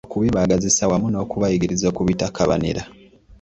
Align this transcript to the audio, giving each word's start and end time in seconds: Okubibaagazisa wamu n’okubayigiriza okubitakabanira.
Okubibaagazisa 0.07 0.83
wamu 0.91 1.07
n’okubayigiriza 1.09 1.85
okubitakabanira. 1.91 2.81